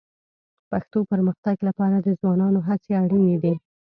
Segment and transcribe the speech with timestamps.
[0.69, 3.53] پښتو پرمختګ لپاره د ځوانانو هڅې اړیني دي